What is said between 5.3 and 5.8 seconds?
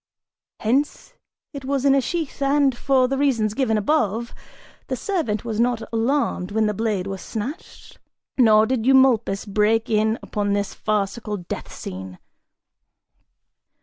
was